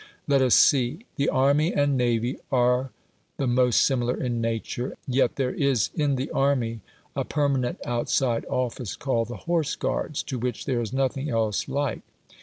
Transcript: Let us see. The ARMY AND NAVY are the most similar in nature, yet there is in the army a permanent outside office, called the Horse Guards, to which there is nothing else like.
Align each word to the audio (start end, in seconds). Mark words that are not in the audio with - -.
Let 0.27 0.41
us 0.41 0.55
see. 0.55 1.05
The 1.17 1.29
ARMY 1.29 1.75
AND 1.75 1.95
NAVY 1.95 2.39
are 2.51 2.89
the 3.37 3.45
most 3.45 3.81
similar 3.83 4.17
in 4.19 4.41
nature, 4.41 4.97
yet 5.07 5.35
there 5.35 5.53
is 5.53 5.91
in 5.93 6.15
the 6.15 6.31
army 6.31 6.81
a 7.15 7.23
permanent 7.23 7.77
outside 7.85 8.43
office, 8.49 8.95
called 8.95 9.27
the 9.27 9.45
Horse 9.45 9.75
Guards, 9.75 10.23
to 10.23 10.39
which 10.39 10.65
there 10.65 10.81
is 10.81 10.91
nothing 10.91 11.29
else 11.29 11.67
like. 11.67 12.01